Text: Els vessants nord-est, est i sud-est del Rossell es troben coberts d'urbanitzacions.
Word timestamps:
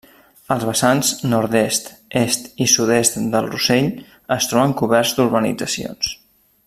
Els 0.53 0.63
vessants 0.67 1.09
nord-est, 1.33 1.91
est 2.21 2.49
i 2.65 2.67
sud-est 2.77 3.21
del 3.35 3.51
Rossell 3.51 3.91
es 4.37 4.49
troben 4.55 4.75
coberts 4.81 5.13
d'urbanitzacions. 5.19 6.11